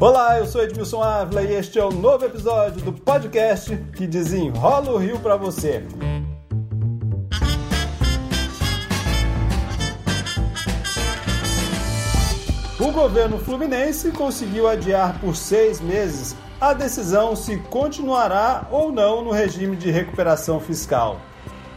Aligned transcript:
Olá, 0.00 0.38
eu 0.38 0.46
sou 0.46 0.62
Edmilson 0.62 1.02
Ávila 1.02 1.42
e 1.42 1.52
este 1.52 1.78
é 1.78 1.84
o 1.84 1.92
novo 1.92 2.24
episódio 2.24 2.80
do 2.80 2.90
podcast 2.90 3.76
que 3.94 4.06
desenrola 4.06 4.92
o 4.92 4.96
Rio 4.96 5.18
para 5.18 5.36
você. 5.36 5.84
O 12.80 12.90
governo 12.90 13.38
fluminense 13.40 14.10
conseguiu 14.10 14.66
adiar 14.66 15.20
por 15.20 15.36
seis 15.36 15.82
meses 15.82 16.34
a 16.58 16.72
decisão 16.72 17.36
se 17.36 17.58
continuará 17.58 18.66
ou 18.70 18.90
não 18.90 19.22
no 19.22 19.30
regime 19.30 19.76
de 19.76 19.90
recuperação 19.90 20.58
fiscal. 20.58 21.20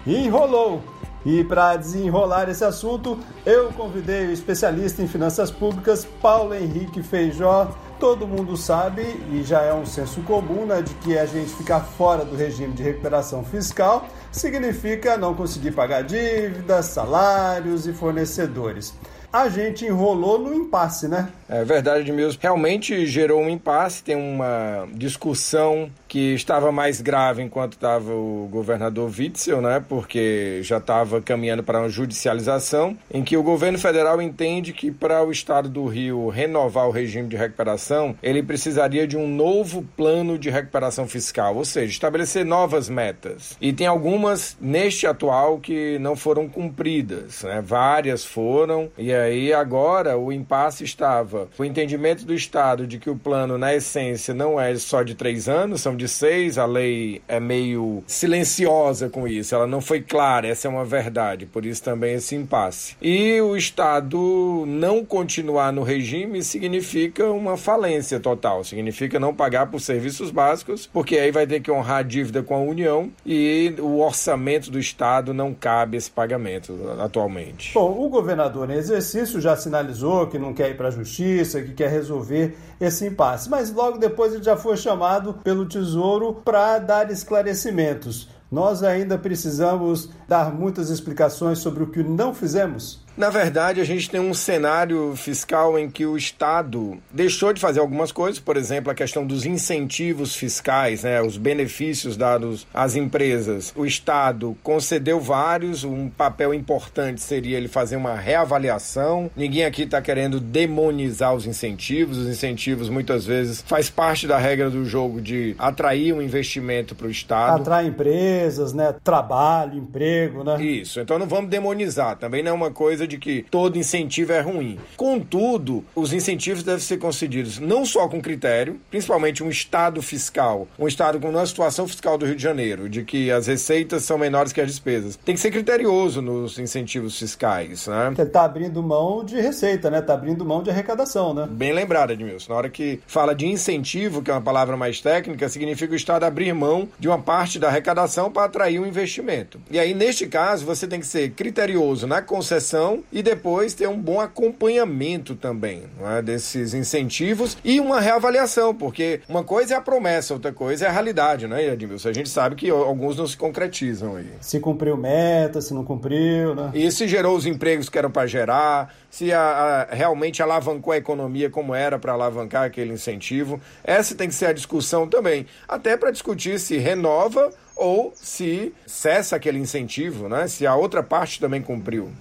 E 0.08 0.16
enrolou. 0.16 0.93
E 1.26 1.44
para 1.44 1.78
desenrolar 1.78 2.50
esse 2.50 2.64
assunto, 2.64 3.18
eu 3.46 3.72
convidei 3.72 4.28
o 4.28 4.32
especialista 4.32 5.02
em 5.02 5.08
finanças 5.08 5.50
públicas 5.50 6.06
Paulo 6.22 6.54
Henrique 6.54 7.02
Feijó. 7.02 7.72
Todo 8.00 8.28
mundo 8.28 8.58
sabe, 8.58 9.02
e 9.32 9.44
já 9.44 9.62
é 9.62 9.74
um 9.74 9.86
senso 9.86 10.22
comum, 10.24 10.66
né, 10.66 10.82
de 10.82 10.94
que 10.96 11.18
a 11.18 11.26
gente 11.26 11.52
ficar 11.52 11.80
fora 11.80 12.26
do 12.26 12.36
regime 12.36 12.74
de 12.74 12.84
recuperação 12.84 13.46
fiscal 13.46 14.08
significa 14.32 15.16
não 15.16 15.34
conseguir 15.34 15.72
pagar 15.72 16.04
dívidas, 16.04 16.88
salários 16.88 17.88
e 17.88 17.94
fornecedores 17.94 18.94
a 19.34 19.50
gente 19.50 19.84
enrolou 19.84 20.38
no 20.38 20.54
impasse, 20.54 21.08
né? 21.08 21.28
É 21.50 21.64
verdade, 21.66 22.02
Edmilson. 22.02 22.38
Realmente 22.40 23.06
gerou 23.08 23.42
um 23.42 23.50
impasse, 23.50 24.04
tem 24.04 24.16
uma 24.16 24.88
discussão 24.94 25.90
que 26.08 26.36
estava 26.36 26.72
mais 26.72 27.02
grave 27.02 27.42
enquanto 27.42 27.74
estava 27.74 28.14
o 28.14 28.48
governador 28.52 29.12
Witzel, 29.18 29.60
né? 29.60 29.84
Porque 29.90 30.60
já 30.62 30.78
estava 30.78 31.20
caminhando 31.20 31.64
para 31.64 31.80
uma 31.80 31.90
judicialização, 31.90 32.96
em 33.12 33.24
que 33.24 33.36
o 33.36 33.42
governo 33.42 33.80
federal 33.80 34.22
entende 34.22 34.72
que 34.72 34.92
para 34.92 35.26
o 35.26 35.32
estado 35.32 35.68
do 35.68 35.88
Rio 35.88 36.30
renovar 36.30 36.88
o 36.88 36.92
regime 36.92 37.28
de 37.28 37.36
recuperação, 37.36 38.16
ele 38.22 38.44
precisaria 38.44 39.08
de 39.08 39.18
um 39.18 39.28
novo 39.28 39.84
plano 39.98 40.38
de 40.38 40.52
recuperação 40.52 41.08
fiscal, 41.08 41.56
ou 41.56 41.66
seja, 41.66 41.92
estabelecer 41.92 42.46
novas 42.46 42.88
metas. 42.88 43.58
E 43.60 43.74
tem 43.74 43.88
algumas 43.88 44.56
neste 44.62 45.08
atual 45.08 45.58
que 45.58 45.98
não 45.98 46.16
foram 46.16 46.48
cumpridas, 46.48 47.42
né? 47.42 47.64
Várias 47.66 48.24
foram, 48.24 48.92
e 48.96 49.12
aí 49.24 49.54
agora 49.54 50.18
o 50.18 50.32
impasse 50.32 50.84
estava 50.84 51.48
o 51.58 51.66
entendimento 51.66 52.26
do 52.26 52.34
Estado 52.34 52.86
de 52.86 52.98
que 52.98 53.10
o 53.10 53.16
plano, 53.16 53.58
na 53.58 53.74
essência, 53.74 54.34
não 54.34 54.60
é 54.60 54.76
só 54.76 55.04
de 55.04 55.16
três 55.16 55.48
anos, 55.48 55.82
são 55.82 55.96
de 55.96 56.08
seis, 56.08 56.58
a 56.58 56.66
lei 56.66 57.22
é 57.28 57.40
meio 57.40 58.04
silenciosa 58.08 59.10
com 59.10 59.28
isso, 59.28 59.56
ela 59.56 59.68
não 59.68 59.82
foi 59.82 60.02
clara, 60.02 60.48
essa 60.48 60.68
é 60.68 60.72
uma 60.72 60.86
verdade, 60.86 61.46
por 61.46 61.66
isso 61.66 61.84
também 61.84 62.16
esse 62.16 62.36
impasse. 62.36 62.96
E 63.02 63.40
o 63.42 63.56
Estado 63.56 64.64
não 64.68 65.06
continuar 65.06 65.72
no 65.72 65.84
regime 65.84 66.44
significa 66.44 67.30
uma 67.32 67.58
falência 67.58 68.20
total, 68.20 68.64
significa 68.64 69.20
não 69.20 69.34
pagar 69.34 69.68
por 69.68 69.80
serviços 69.80 70.32
básicos, 70.32 70.88
porque 70.92 71.18
aí 71.18 71.32
vai 71.32 71.48
ter 71.48 71.62
que 71.62 71.72
honrar 71.72 71.98
a 71.98 72.04
dívida 72.04 72.44
com 72.44 72.56
a 72.56 72.60
União 72.60 73.12
e 73.26 73.74
o 73.80 74.00
orçamento 74.00 74.70
do 74.70 74.80
Estado 74.80 75.34
não 75.34 75.54
cabe 75.54 75.98
esse 75.98 76.12
pagamento 76.12 76.78
atualmente. 77.00 77.74
Bom, 77.74 78.06
o 78.06 78.10
governador 78.10 78.70
em 78.70 78.74
exercício 78.74 79.13
já 79.40 79.56
sinalizou 79.56 80.28
que 80.28 80.40
não 80.40 80.54
quer 80.54 80.72
ir 80.72 80.78
para 80.78 80.88
a 80.88 80.92
justiça, 80.92 81.62
que 81.62 81.74
quer 81.74 81.90
resolver 81.90 82.58
esse 82.80 83.06
impasse, 83.06 83.50
mas 83.50 83.72
logo 83.72 83.98
depois 83.98 84.34
ele 84.34 84.44
já 84.44 84.58
foi 84.58 84.78
chamado 84.78 85.36
pelo 85.44 85.68
Tesouro 85.68 86.42
para 86.44 86.80
dar 86.80 87.12
esclarecimentos. 87.12 88.30
Nós 88.52 88.84
ainda 88.84 89.18
precisamos 89.18 90.10
dar 90.28 90.54
muitas 90.54 90.90
explicações 90.90 91.60
sobre 91.60 91.84
o 91.84 91.88
que 91.88 92.04
não 92.04 92.34
fizemos? 92.34 93.03
Na 93.16 93.30
verdade, 93.30 93.80
a 93.80 93.84
gente 93.84 94.10
tem 94.10 94.20
um 94.20 94.34
cenário 94.34 95.16
fiscal 95.16 95.78
em 95.78 95.88
que 95.88 96.04
o 96.04 96.18
Estado 96.18 96.98
deixou 97.12 97.54
de 97.54 97.62
fazer 97.62 97.80
algumas 97.80 98.12
coisas, 98.12 98.40
por 98.40 98.58
exemplo, 98.58 98.92
a 98.92 98.96
questão 98.96 99.26
dos 99.26 99.46
incentivos 99.46 100.36
fiscais, 100.36 101.04
né, 101.04 101.22
os 101.22 101.38
benefícios 101.38 102.18
dados 102.18 102.66
às 102.74 102.96
empresas. 102.96 103.72
O 103.76 103.86
Estado 103.86 104.58
concedeu 104.64 105.20
vários, 105.20 105.84
um 105.84 106.10
papel 106.10 106.56
importante 106.56 107.22
seria 107.22 107.56
ele 107.56 107.68
fazer 107.68 107.98
uma 107.98 108.16
reavaliação. 108.16 109.30
Ninguém 109.36 109.64
aqui 109.64 109.84
está 109.84 110.02
querendo 110.02 110.40
demonizar 110.40 111.36
os 111.36 111.46
incentivos, 111.46 112.18
os 112.18 112.28
incentivos 112.28 112.90
muitas 112.90 113.26
vezes 113.26 113.64
faz 113.68 113.92
parte 113.92 114.26
da 114.26 114.40
regra 114.40 114.72
do 114.72 114.86
jogo 114.86 115.22
de 115.22 115.56
atrair 115.60 116.14
um 116.14 116.22
investimento 116.22 116.96
para 116.96 117.06
o 117.06 117.12
Estado. 117.12 117.62
Atrair 117.62 117.90
empresas, 117.90 118.74
né, 118.74 118.96
trabalho, 119.04 119.78
emprego, 119.78 120.44
né? 120.44 120.64
Isso, 120.64 121.00
então 121.00 121.20
não 121.20 121.28
vamos 121.28 121.52
demonizar, 121.52 122.18
também 122.18 122.42
não 122.42 122.52
é 122.52 122.54
uma 122.56 122.72
coisa 122.72 123.03
coisa 123.04 123.08
de 123.08 123.18
que 123.18 123.46
todo 123.50 123.78
incentivo 123.78 124.32
é 124.32 124.40
ruim. 124.40 124.80
Contudo, 124.96 125.84
os 125.96 126.14
incentivos 126.14 126.64
devem 126.64 126.80
ser 126.80 126.98
concedidos 126.98 127.60
não 127.60 127.86
só 127.86 128.08
com 128.08 128.22
critério, 128.22 128.80
principalmente 128.90 129.44
um 129.44 129.50
estado 129.50 130.02
fiscal, 130.02 130.68
um 130.80 130.88
estado 130.88 131.20
com 131.20 131.30
uma 131.30 131.46
situação 131.46 131.88
fiscal 131.88 132.18
do 132.18 132.26
Rio 132.26 132.36
de 132.36 132.44
Janeiro, 132.44 132.90
de 132.90 133.04
que 133.04 133.32
as 133.32 133.48
receitas 133.48 134.04
são 134.04 134.18
menores 134.18 134.54
que 134.54 134.62
as 134.62 134.68
despesas. 134.68 135.18
Tem 135.18 135.36
que 135.36 135.42
ser 135.42 135.52
criterioso 135.52 136.22
nos 136.22 136.58
incentivos 136.58 137.18
fiscais, 137.18 137.88
né? 137.88 138.14
Ele 138.18 138.28
está 138.28 138.44
abrindo 138.44 138.82
mão 138.82 139.24
de 139.24 139.40
receita, 139.40 139.90
né? 139.90 140.00
Está 140.00 140.14
abrindo 140.14 140.46
mão 140.46 140.64
de 140.64 140.70
arrecadação, 140.70 141.34
né? 141.34 141.48
Bem 141.50 141.74
lembrado, 141.74 142.12
Edmilson. 142.12 142.52
Na 142.52 142.58
hora 142.58 142.70
que 142.70 143.00
fala 143.08 143.36
de 143.36 143.48
incentivo, 143.48 144.22
que 144.22 144.32
é 144.32 144.34
uma 144.34 144.42
palavra 144.42 144.78
mais 144.78 145.02
técnica, 145.02 145.50
significa 145.50 145.94
o 145.94 145.96
Estado 145.96 146.24
abrir 146.24 146.54
mão 146.54 146.88
de 147.00 147.08
uma 147.08 147.20
parte 147.20 147.60
da 147.60 147.68
arrecadação 147.68 148.32
para 148.32 148.46
atrair 148.46 148.80
um 148.80 148.86
investimento. 148.86 149.60
E 149.70 149.80
aí, 149.80 149.94
neste 149.94 150.28
caso, 150.28 150.66
você 150.66 150.88
tem 150.88 151.00
que 151.00 151.08
ser 151.08 151.32
criterioso 151.32 152.08
na 152.08 152.22
concessão 152.22 152.93
e 153.12 153.24
depois 153.24 153.74
ter 153.74 153.88
um 153.88 154.00
bom 154.00 154.20
acompanhamento 154.20 155.36
também 155.36 155.84
é? 156.18 156.22
desses 156.22 156.74
incentivos 156.74 157.58
e 157.64 157.80
uma 157.80 158.00
reavaliação, 158.00 158.76
porque 158.76 159.22
uma 159.28 159.44
coisa 159.44 159.76
é 159.76 159.78
a 159.78 159.82
promessa, 159.82 160.34
outra 160.34 160.52
coisa 160.52 160.86
é 160.86 160.90
a 160.90 160.92
realidade, 160.92 161.48
né, 161.48 161.66
Edmilson? 161.68 162.10
A 162.10 162.14
gente 162.14 162.30
sabe 162.30 162.56
que 162.56 162.70
alguns 162.70 163.18
não 163.18 163.26
se 163.26 163.38
concretizam 163.38 164.16
aí. 164.16 164.30
Se 164.42 164.60
cumpriu 164.60 164.98
meta, 164.98 165.62
se 165.62 165.74
não 165.74 165.84
cumpriu, 165.84 166.54
né? 166.54 166.72
E 166.74 166.92
se 166.92 167.08
gerou 167.08 167.36
os 167.36 167.46
empregos 167.46 167.90
que 167.90 167.98
eram 167.98 168.12
para 168.12 168.28
gerar, 168.28 168.94
se 169.10 169.32
a, 169.32 169.88
a, 169.92 169.96
realmente 169.96 170.42
alavancou 170.42 170.92
a 170.92 170.98
economia 170.98 171.50
como 171.50 171.74
era 171.74 171.98
para 172.00 172.14
alavancar 172.14 172.64
aquele 172.64 172.94
incentivo. 172.94 173.62
Essa 173.84 174.16
tem 174.16 174.28
que 174.28 174.36
ser 174.36 174.48
a 174.48 174.54
discussão 174.54 175.08
também, 175.08 175.46
até 175.68 175.96
para 175.96 176.12
discutir 176.12 176.60
se 176.60 176.78
renova 176.78 177.52
ou 177.76 178.14
se 178.16 178.74
cessa 178.86 179.36
aquele 179.36 179.60
incentivo, 179.60 180.30
né? 180.30 180.48
Se 180.48 180.66
a 180.66 180.76
outra 180.76 181.02
parte 181.04 181.40
também 181.40 181.62
cumpriu. 181.62 182.12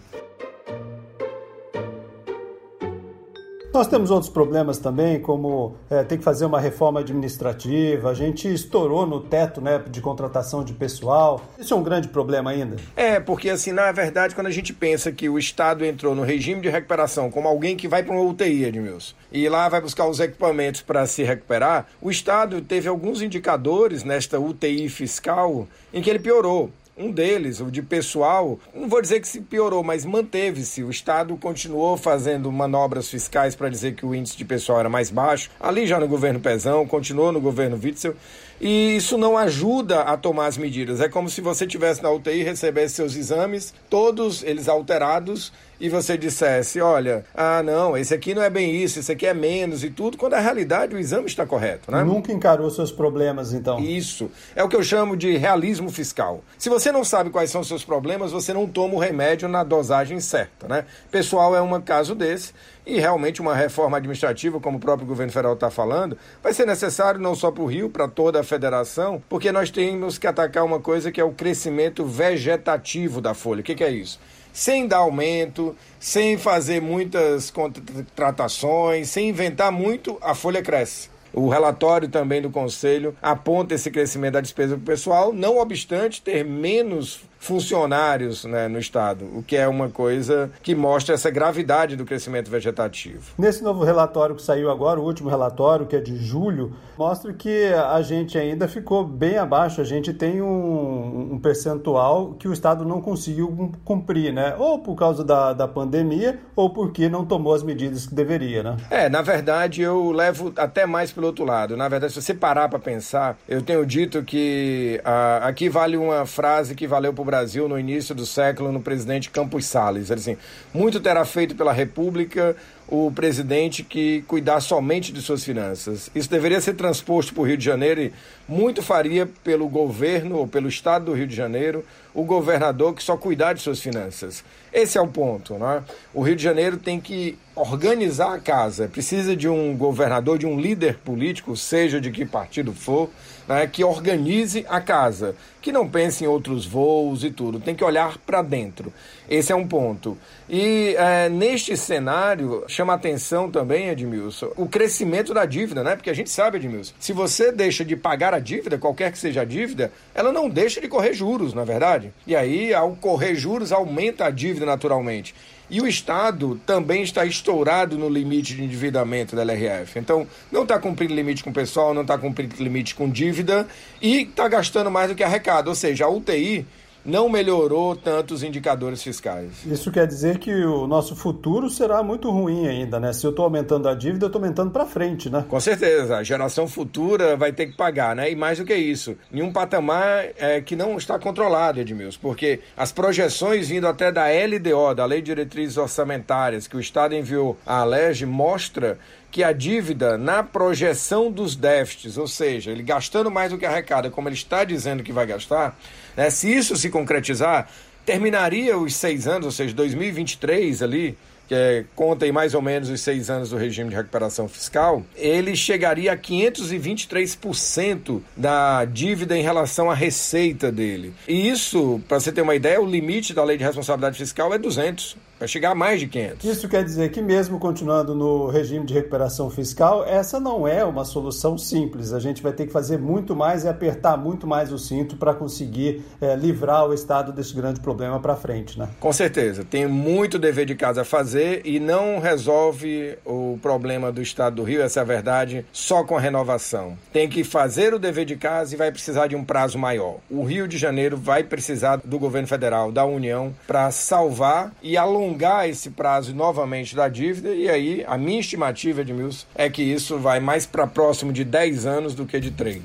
Nós 3.72 3.86
temos 3.86 4.10
outros 4.10 4.30
problemas 4.30 4.78
também, 4.78 5.18
como 5.18 5.76
é, 5.88 6.04
tem 6.04 6.18
que 6.18 6.24
fazer 6.24 6.44
uma 6.44 6.60
reforma 6.60 7.00
administrativa, 7.00 8.10
a 8.10 8.14
gente 8.14 8.46
estourou 8.52 9.06
no 9.06 9.18
teto 9.18 9.62
né, 9.62 9.82
de 9.88 9.98
contratação 10.02 10.62
de 10.62 10.74
pessoal. 10.74 11.40
Isso 11.58 11.72
é 11.72 11.76
um 11.76 11.82
grande 11.82 12.08
problema 12.08 12.50
ainda? 12.50 12.76
É, 12.94 13.18
porque 13.18 13.48
assim, 13.48 13.72
na 13.72 13.90
verdade, 13.90 14.34
quando 14.34 14.48
a 14.48 14.50
gente 14.50 14.74
pensa 14.74 15.10
que 15.10 15.26
o 15.26 15.38
Estado 15.38 15.86
entrou 15.86 16.14
no 16.14 16.22
regime 16.22 16.60
de 16.60 16.68
recuperação 16.68 17.30
como 17.30 17.48
alguém 17.48 17.74
que 17.74 17.88
vai 17.88 18.02
para 18.02 18.14
uma 18.14 18.22
UTI, 18.22 18.64
Edmilson, 18.64 19.14
e 19.32 19.48
lá 19.48 19.70
vai 19.70 19.80
buscar 19.80 20.06
os 20.06 20.20
equipamentos 20.20 20.82
para 20.82 21.06
se 21.06 21.22
recuperar, 21.22 21.86
o 22.02 22.10
Estado 22.10 22.60
teve 22.60 22.90
alguns 22.90 23.22
indicadores 23.22 24.04
nesta 24.04 24.38
UTI 24.38 24.90
fiscal 24.90 25.66
em 25.94 26.02
que 26.02 26.10
ele 26.10 26.18
piorou. 26.18 26.70
Um 26.96 27.10
deles, 27.10 27.60
o 27.60 27.70
de 27.70 27.80
pessoal, 27.80 28.58
não 28.74 28.86
vou 28.86 29.00
dizer 29.00 29.20
que 29.20 29.26
se 29.26 29.40
piorou, 29.40 29.82
mas 29.82 30.04
manteve-se. 30.04 30.82
O 30.82 30.90
Estado 30.90 31.34
continuou 31.38 31.96
fazendo 31.96 32.52
manobras 32.52 33.08
fiscais 33.08 33.54
para 33.54 33.70
dizer 33.70 33.94
que 33.94 34.04
o 34.04 34.14
índice 34.14 34.36
de 34.36 34.44
pessoal 34.44 34.80
era 34.80 34.88
mais 34.90 35.10
baixo. 35.10 35.50
Ali 35.58 35.86
já 35.86 35.98
no 35.98 36.06
governo 36.06 36.38
Pezão, 36.38 36.86
continuou 36.86 37.32
no 37.32 37.40
governo 37.40 37.80
Witzel. 37.82 38.14
E 38.60 38.94
isso 38.96 39.18
não 39.18 39.36
ajuda 39.36 40.02
a 40.02 40.16
tomar 40.16 40.46
as 40.46 40.56
medidas. 40.56 41.00
É 41.00 41.08
como 41.08 41.28
se 41.28 41.40
você 41.40 41.66
tivesse 41.66 42.02
na 42.02 42.10
UTI 42.10 42.40
e 42.40 42.42
recebesse 42.44 42.94
seus 42.94 43.16
exames, 43.16 43.74
todos 43.90 44.44
eles 44.44 44.68
alterados, 44.68 45.52
e 45.80 45.88
você 45.88 46.16
dissesse, 46.16 46.80
olha, 46.80 47.24
ah, 47.34 47.60
não, 47.60 47.96
esse 47.96 48.14
aqui 48.14 48.36
não 48.36 48.40
é 48.40 48.48
bem 48.48 48.72
isso, 48.76 49.00
esse 49.00 49.10
aqui 49.10 49.26
é 49.26 49.34
menos 49.34 49.82
e 49.82 49.90
tudo, 49.90 50.16
quando 50.16 50.34
na 50.34 50.38
realidade 50.38 50.94
o 50.94 50.98
exame 50.98 51.26
está 51.26 51.44
correto, 51.44 51.90
né? 51.90 52.04
Nunca 52.04 52.32
encarou 52.32 52.70
seus 52.70 52.92
problemas, 52.92 53.52
então. 53.52 53.80
Isso. 53.80 54.30
É 54.54 54.62
o 54.62 54.68
que 54.68 54.76
eu 54.76 54.84
chamo 54.84 55.16
de 55.16 55.36
realismo 55.36 55.90
fiscal. 55.90 56.44
Se 56.56 56.68
você 56.68 56.81
não 56.90 57.04
sabe 57.04 57.30
quais 57.30 57.50
são 57.50 57.60
os 57.60 57.68
seus 57.68 57.84
problemas, 57.84 58.32
você 58.32 58.52
não 58.52 58.66
toma 58.66 58.94
o 58.94 58.98
remédio 58.98 59.46
na 59.48 59.62
dosagem 59.62 60.18
certa, 60.18 60.66
né? 60.66 60.84
Pessoal 61.10 61.54
é 61.54 61.60
um 61.60 61.80
caso 61.80 62.14
desse 62.14 62.52
e 62.84 62.98
realmente 62.98 63.40
uma 63.40 63.54
reforma 63.54 63.98
administrativa, 63.98 64.58
como 64.58 64.78
o 64.78 64.80
próprio 64.80 65.06
governo 65.06 65.32
federal 65.32 65.54
está 65.54 65.70
falando, 65.70 66.18
vai 66.42 66.52
ser 66.52 66.66
necessário 66.66 67.20
não 67.20 67.34
só 67.34 67.50
para 67.50 67.62
o 67.62 67.66
Rio, 67.66 67.90
para 67.90 68.08
toda 68.08 68.40
a 68.40 68.44
federação, 68.44 69.22
porque 69.28 69.52
nós 69.52 69.70
temos 69.70 70.18
que 70.18 70.26
atacar 70.26 70.64
uma 70.64 70.80
coisa 70.80 71.12
que 71.12 71.20
é 71.20 71.24
o 71.24 71.32
crescimento 71.32 72.04
vegetativo 72.04 73.20
da 73.20 73.34
folha. 73.34 73.60
O 73.60 73.64
que, 73.64 73.74
que 73.74 73.84
é 73.84 73.90
isso? 73.90 74.18
sem 74.52 74.86
dar 74.86 74.98
aumento, 74.98 75.74
sem 75.98 76.36
fazer 76.36 76.80
muitas 76.80 77.50
contratações, 77.50 79.08
sem 79.08 79.30
inventar 79.30 79.72
muito, 79.72 80.18
a 80.20 80.34
folha 80.34 80.62
cresce. 80.62 81.11
O 81.32 81.48
relatório 81.48 82.08
também 82.08 82.42
do 82.42 82.50
Conselho 82.50 83.16
aponta 83.22 83.74
esse 83.74 83.90
crescimento 83.90 84.34
da 84.34 84.40
despesa 84.40 84.76
pessoal, 84.76 85.32
não 85.32 85.58
obstante 85.58 86.20
ter 86.20 86.44
menos 86.44 87.20
funcionários 87.42 88.44
né, 88.44 88.68
no 88.68 88.78
Estado, 88.78 89.24
o 89.34 89.42
que 89.42 89.56
é 89.56 89.66
uma 89.66 89.88
coisa 89.88 90.48
que 90.62 90.76
mostra 90.76 91.16
essa 91.16 91.28
gravidade 91.28 91.96
do 91.96 92.04
crescimento 92.04 92.48
vegetativo. 92.48 93.32
Nesse 93.36 93.64
novo 93.64 93.82
relatório 93.82 94.36
que 94.36 94.42
saiu 94.42 94.70
agora, 94.70 95.00
o 95.00 95.04
último 95.04 95.28
relatório, 95.28 95.84
que 95.84 95.96
é 95.96 96.00
de 96.00 96.16
julho, 96.16 96.72
mostra 96.96 97.32
que 97.32 97.66
a 97.74 98.00
gente 98.00 98.38
ainda 98.38 98.68
ficou 98.68 99.04
bem 99.04 99.38
abaixo. 99.38 99.80
A 99.80 99.84
gente 99.84 100.12
tem 100.12 100.40
um, 100.40 101.32
um 101.32 101.38
percentual 101.40 102.34
que 102.34 102.46
o 102.46 102.52
Estado 102.52 102.84
não 102.84 103.00
conseguiu 103.00 103.72
cumprir, 103.84 104.32
né? 104.32 104.54
Ou 104.56 104.78
por 104.78 104.94
causa 104.94 105.24
da, 105.24 105.52
da 105.52 105.66
pandemia, 105.66 106.38
ou 106.54 106.70
porque 106.70 107.08
não 107.08 107.24
tomou 107.24 107.54
as 107.54 107.64
medidas 107.64 108.06
que 108.06 108.14
deveria, 108.14 108.62
né? 108.62 108.76
É, 108.88 109.08
na 109.08 109.20
verdade, 109.20 109.82
eu 109.82 110.12
levo 110.12 110.52
até 110.56 110.86
mais 110.86 111.10
pelo 111.10 111.26
outro 111.26 111.44
lado. 111.44 111.76
Na 111.76 111.88
verdade, 111.88 112.12
se 112.12 112.22
você 112.22 112.34
parar 112.34 112.68
para 112.68 112.78
pensar, 112.78 113.36
eu 113.48 113.62
tenho 113.62 113.84
dito 113.84 114.22
que 114.22 115.00
ah, 115.04 115.40
aqui 115.42 115.68
vale 115.68 115.96
uma 115.96 116.24
frase 116.24 116.76
que 116.76 116.86
valeu 116.86 117.12
para 117.12 117.22
o 117.22 117.31
Brasil 117.32 117.66
no 117.66 117.78
início 117.78 118.14
do 118.14 118.26
século 118.26 118.70
no 118.70 118.82
presidente 118.82 119.30
Campos 119.30 119.64
Salles. 119.64 120.10
Ele 120.10 120.20
assim, 120.20 120.36
muito 120.74 121.00
terá 121.00 121.24
feito 121.24 121.54
pela 121.54 121.72
República 121.72 122.54
o 122.88 123.10
presidente 123.10 123.82
que 123.82 124.22
cuidar 124.28 124.60
somente 124.60 125.12
de 125.12 125.22
suas 125.22 125.44
finanças. 125.44 126.10
Isso 126.14 126.30
deveria 126.30 126.60
ser 126.60 126.74
transposto 126.74 127.32
para 127.32 127.42
o 127.42 127.46
Rio 127.46 127.56
de 127.56 127.64
Janeiro 127.64 128.02
e 128.02 128.12
muito 128.48 128.82
faria 128.82 129.26
pelo 129.42 129.68
governo 129.68 130.36
ou 130.36 130.46
pelo 130.46 130.68
estado 130.68 131.06
do 131.06 131.14
Rio 131.14 131.26
de 131.26 131.34
Janeiro 131.34 131.84
o 132.14 132.24
governador 132.24 132.94
que 132.94 133.02
só 133.02 133.16
cuidar 133.16 133.54
de 133.54 133.62
suas 133.62 133.80
finanças. 133.80 134.44
Esse 134.72 134.98
é 134.98 135.00
o 135.00 135.08
ponto. 135.08 135.54
Né? 135.54 135.82
O 136.12 136.22
Rio 136.22 136.36
de 136.36 136.42
Janeiro 136.42 136.76
tem 136.76 137.00
que 137.00 137.38
organizar 137.54 138.34
a 138.34 138.38
casa. 138.38 138.88
Precisa 138.88 139.36
de 139.36 139.48
um 139.48 139.76
governador, 139.76 140.38
de 140.38 140.46
um 140.46 140.58
líder 140.58 140.98
político, 140.98 141.56
seja 141.56 142.00
de 142.00 142.10
que 142.10 142.24
partido 142.24 142.72
for, 142.72 143.10
né, 143.46 143.66
que 143.66 143.84
organize 143.84 144.64
a 144.68 144.80
casa, 144.80 145.34
que 145.60 145.72
não 145.72 145.88
pense 145.88 146.24
em 146.24 146.26
outros 146.26 146.64
voos 146.64 147.24
e 147.24 147.30
tudo. 147.30 147.60
Tem 147.60 147.74
que 147.74 147.84
olhar 147.84 148.18
para 148.18 148.40
dentro. 148.42 148.92
Esse 149.28 149.52
é 149.52 149.56
um 149.56 149.66
ponto. 149.66 150.16
E 150.48 150.94
é, 150.96 151.28
neste 151.28 151.76
cenário, 151.76 152.64
chama 152.72 152.94
atenção 152.94 153.50
também, 153.50 153.88
Edmilson, 153.88 154.52
o 154.56 154.66
crescimento 154.66 155.32
da 155.34 155.44
dívida, 155.44 155.82
né? 155.82 155.94
Porque 155.94 156.10
a 156.10 156.14
gente 156.14 156.30
sabe, 156.30 156.56
Edmilson, 156.56 156.94
se 156.98 157.12
você 157.12 157.52
deixa 157.52 157.84
de 157.84 157.96
pagar 157.96 158.34
a 158.34 158.38
dívida, 158.38 158.78
qualquer 158.78 159.12
que 159.12 159.18
seja 159.18 159.42
a 159.42 159.44
dívida, 159.44 159.92
ela 160.14 160.32
não 160.32 160.48
deixa 160.48 160.80
de 160.80 160.88
correr 160.88 161.14
juros, 161.14 161.54
na 161.54 161.62
é 161.62 161.64
verdade. 161.64 162.12
E 162.26 162.34
aí, 162.34 162.72
ao 162.74 162.96
correr 162.96 163.34
juros, 163.34 163.72
aumenta 163.72 164.26
a 164.26 164.30
dívida 164.30 164.66
naturalmente. 164.66 165.34
E 165.70 165.80
o 165.80 165.86
Estado 165.86 166.60
também 166.66 167.02
está 167.02 167.24
estourado 167.24 167.96
no 167.96 168.08
limite 168.08 168.54
de 168.54 168.62
endividamento 168.62 169.34
da 169.34 169.42
LRF. 169.42 169.98
Então, 169.98 170.26
não 170.50 170.64
está 170.64 170.78
cumprindo 170.78 171.14
limite 171.14 171.42
com 171.42 171.50
o 171.50 171.54
pessoal, 171.54 171.94
não 171.94 172.02
está 172.02 172.18
cumprindo 172.18 172.62
limite 172.62 172.94
com 172.94 173.08
dívida 173.08 173.66
e 174.00 174.22
está 174.22 174.48
gastando 174.48 174.90
mais 174.90 175.08
do 175.08 175.14
que 175.14 175.24
arrecada. 175.24 175.70
Ou 175.70 175.74
seja, 175.74 176.04
a 176.04 176.10
UTI 176.10 176.66
não 177.04 177.28
melhorou 177.28 177.96
tanto 177.96 178.34
os 178.34 178.42
indicadores 178.42 179.02
fiscais. 179.02 179.64
Isso 179.66 179.90
quer 179.90 180.06
dizer 180.06 180.38
que 180.38 180.52
o 180.64 180.86
nosso 180.86 181.16
futuro 181.16 181.68
será 181.68 182.02
muito 182.02 182.30
ruim 182.30 182.66
ainda, 182.66 183.00
né? 183.00 183.12
Se 183.12 183.26
eu 183.26 183.30
estou 183.30 183.44
aumentando 183.44 183.88
a 183.88 183.94
dívida, 183.94 184.24
eu 184.24 184.28
estou 184.28 184.40
aumentando 184.40 184.70
para 184.70 184.86
frente, 184.86 185.28
né? 185.28 185.44
Com 185.48 185.60
certeza. 185.60 186.16
A 186.16 186.22
geração 186.22 186.68
futura 186.68 187.36
vai 187.36 187.52
ter 187.52 187.66
que 187.66 187.76
pagar, 187.76 188.14
né? 188.14 188.30
E 188.30 188.36
mais 188.36 188.58
do 188.58 188.64
que 188.64 188.74
isso, 188.74 189.16
em 189.32 189.42
um 189.42 189.52
patamar 189.52 190.26
é, 190.38 190.60
que 190.60 190.76
não 190.76 190.96
está 190.96 191.18
controlado, 191.18 191.80
Edmilson, 191.80 192.18
porque 192.20 192.60
as 192.76 192.92
projeções 192.92 193.68
vindo 193.68 193.86
até 193.86 194.12
da 194.12 194.26
LDO, 194.26 194.94
da 194.94 195.04
Lei 195.04 195.20
de 195.20 195.32
Diretrizes 195.32 195.76
Orçamentárias, 195.76 196.66
que 196.66 196.76
o 196.76 196.80
Estado 196.80 197.14
enviou 197.14 197.56
à 197.66 197.80
Alerj, 197.80 198.26
mostra 198.26 198.98
que 199.32 199.42
a 199.42 199.50
dívida 199.50 200.16
na 200.18 200.42
projeção 200.42 201.32
dos 201.32 201.56
déficits, 201.56 202.18
ou 202.18 202.28
seja, 202.28 202.70
ele 202.70 202.82
gastando 202.82 203.30
mais 203.30 203.50
do 203.50 203.56
que 203.56 203.64
arrecada, 203.64 204.10
como 204.10 204.28
ele 204.28 204.36
está 204.36 204.62
dizendo 204.62 205.02
que 205.02 205.10
vai 205.10 205.24
gastar, 205.26 205.74
né, 206.14 206.28
se 206.28 206.54
isso 206.54 206.76
se 206.76 206.90
concretizar, 206.90 207.66
terminaria 208.04 208.76
os 208.76 208.94
seis 208.94 209.26
anos, 209.26 209.46
ou 209.46 209.52
seja, 209.52 209.72
2023 209.74 210.82
ali, 210.82 211.16
que 211.48 211.54
é, 211.54 211.86
conta 211.96 212.26
aí 212.26 212.32
mais 212.32 212.52
ou 212.54 212.60
menos 212.60 212.90
os 212.90 213.00
seis 213.00 213.30
anos 213.30 213.48
do 213.50 213.56
regime 213.56 213.88
de 213.88 213.96
recuperação 213.96 214.46
fiscal, 214.48 215.02
ele 215.16 215.56
chegaria 215.56 216.12
a 216.12 216.16
523% 216.16 218.20
da 218.36 218.84
dívida 218.84 219.34
em 219.36 219.42
relação 219.42 219.90
à 219.90 219.94
receita 219.94 220.70
dele. 220.70 221.14
E 221.26 221.48
isso, 221.48 222.02
para 222.06 222.20
você 222.20 222.30
ter 222.30 222.42
uma 222.42 222.54
ideia, 222.54 222.78
o 222.80 222.86
limite 222.86 223.32
da 223.32 223.42
lei 223.42 223.56
de 223.56 223.64
responsabilidade 223.64 224.18
fiscal 224.18 224.52
é 224.52 224.58
200 224.58 225.16
vai 225.42 225.48
chegar 225.48 225.70
a 225.72 225.74
mais 225.74 225.98
de 225.98 226.06
500. 226.06 226.44
Isso 226.44 226.68
quer 226.68 226.84
dizer 226.84 227.10
que, 227.10 227.20
mesmo 227.20 227.58
continuando 227.58 228.14
no 228.14 228.46
regime 228.46 228.86
de 228.86 228.94
recuperação 228.94 229.50
fiscal, 229.50 230.04
essa 230.06 230.38
não 230.38 230.68
é 230.68 230.84
uma 230.84 231.04
solução 231.04 231.58
simples. 231.58 232.12
A 232.12 232.20
gente 232.20 232.40
vai 232.40 232.52
ter 232.52 232.66
que 232.66 232.72
fazer 232.72 232.96
muito 232.96 233.34
mais 233.34 233.64
e 233.64 233.68
apertar 233.68 234.16
muito 234.16 234.46
mais 234.46 234.72
o 234.72 234.78
cinto 234.78 235.16
para 235.16 235.34
conseguir 235.34 236.04
é, 236.20 236.36
livrar 236.36 236.86
o 236.86 236.94
Estado 236.94 237.32
desse 237.32 237.54
grande 237.54 237.80
problema 237.80 238.20
para 238.20 238.36
frente. 238.36 238.78
Né? 238.78 238.88
Com 239.00 239.12
certeza. 239.12 239.64
Tem 239.64 239.86
muito 239.86 240.38
dever 240.38 240.64
de 240.64 240.76
casa 240.76 241.02
a 241.02 241.04
fazer 241.04 241.62
e 241.64 241.80
não 241.80 242.20
resolve 242.20 243.18
o 243.24 243.58
problema 243.60 244.12
do 244.12 244.22
Estado 244.22 244.56
do 244.56 244.62
Rio, 244.62 244.80
essa 244.80 245.00
é 245.00 245.02
a 245.02 245.04
verdade, 245.04 245.66
só 245.72 246.04
com 246.04 246.16
a 246.16 246.20
renovação. 246.20 246.96
Tem 247.12 247.28
que 247.28 247.42
fazer 247.42 247.92
o 247.92 247.98
dever 247.98 248.24
de 248.24 248.36
casa 248.36 248.74
e 248.74 248.78
vai 248.78 248.92
precisar 248.92 249.26
de 249.26 249.34
um 249.34 249.44
prazo 249.44 249.76
maior. 249.76 250.18
O 250.30 250.44
Rio 250.44 250.68
de 250.68 250.78
Janeiro 250.78 251.16
vai 251.16 251.42
precisar 251.42 251.96
do 251.96 252.18
governo 252.18 252.46
federal, 252.46 252.92
da 252.92 253.04
União, 253.04 253.52
para 253.66 253.90
salvar 253.90 254.72
e 254.80 254.96
alongar 254.96 255.31
alongar 255.32 255.68
esse 255.68 255.90
prazo 255.90 256.34
novamente 256.34 256.94
da 256.94 257.08
dívida, 257.08 257.50
e 257.54 257.68
aí 257.68 258.04
a 258.06 258.18
minha 258.18 258.40
estimativa, 258.40 259.00
Edmilson, 259.00 259.46
é 259.54 259.68
que 259.70 259.82
isso 259.82 260.18
vai 260.18 260.38
mais 260.38 260.66
para 260.66 260.86
próximo 260.86 261.32
de 261.32 261.44
10 261.44 261.86
anos 261.86 262.14
do 262.14 262.26
que 262.26 262.38
de 262.38 262.50
3. 262.50 262.82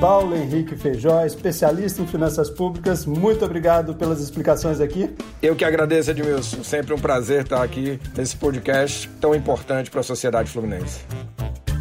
Paulo 0.00 0.36
Henrique 0.36 0.76
Feijó, 0.76 1.24
especialista 1.24 2.02
em 2.02 2.06
finanças 2.06 2.50
públicas, 2.50 3.06
muito 3.06 3.44
obrigado 3.44 3.94
pelas 3.94 4.20
explicações 4.20 4.78
aqui. 4.78 5.10
Eu 5.42 5.56
que 5.56 5.64
agradeço, 5.64 6.10
Edmilson. 6.10 6.62
Sempre 6.62 6.92
um 6.92 6.98
prazer 6.98 7.42
estar 7.42 7.62
aqui 7.62 7.98
nesse 8.16 8.36
podcast 8.36 9.08
tão 9.20 9.34
importante 9.34 9.90
para 9.90 10.00
a 10.00 10.04
sociedade 10.04 10.50
fluminense. 10.50 11.00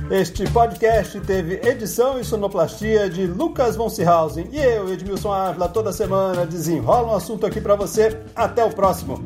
Este 0.10 0.48
podcast 0.52 1.20
teve 1.22 1.56
edição 1.68 2.20
e 2.20 2.24
sonoplastia 2.24 3.10
de 3.10 3.26
Lucas 3.26 3.76
von 3.76 3.90
Seehausen 3.90 4.48
e 4.52 4.58
eu, 4.60 4.94
Edmilson 4.94 5.34
Ávila, 5.34 5.68
toda 5.68 5.92
semana 5.92 6.46
desenrola 6.46 7.14
um 7.14 7.16
assunto 7.16 7.44
aqui 7.44 7.60
para 7.60 7.76
você. 7.76 8.22
Até 8.36 8.64
o 8.64 8.70
próximo. 8.70 9.20